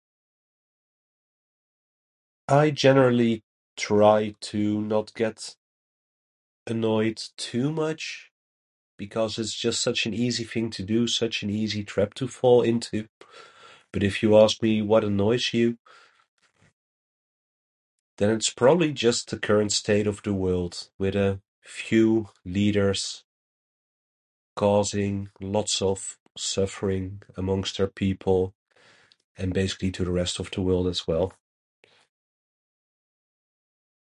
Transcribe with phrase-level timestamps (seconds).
[2.47, 3.45] "I generally
[3.77, 5.55] try to not get
[6.67, 8.29] annoyed too much,
[8.97, 12.61] because it's just such an easy thing to do, such an easy trap to fall
[12.61, 13.07] into.
[13.93, 15.77] But, if you ask me, ""What annoys you?"",
[18.17, 20.89] then it's probably just the current state of the world.
[20.97, 23.23] With a few leaders
[24.57, 28.53] causing lots of suffering amongst their people,
[29.37, 31.31] and basically to the rest of the world, as well."